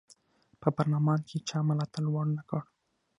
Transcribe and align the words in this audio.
په 0.61 0.67
پارلمان 0.77 1.19
کې 1.27 1.35
یې 1.39 1.45
چا 1.49 1.59
ملاتړ 1.67 2.03
ونه 2.09 2.43
کړ. 2.49 2.61